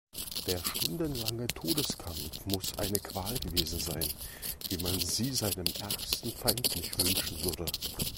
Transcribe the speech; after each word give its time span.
Der 0.47 0.57
stundenlange 0.57 1.45
Todeskampf 1.45 2.43
muss 2.47 2.75
eine 2.79 2.97
Qual 2.97 3.37
gewesen 3.37 3.79
sein, 3.79 4.07
wie 4.67 4.81
man 4.81 4.99
sie 4.99 5.31
seinem 5.31 5.65
ärgsten 5.79 6.31
Feind 6.31 6.73
nicht 6.75 6.97
wünschen 6.97 7.43
würde. 7.45 7.71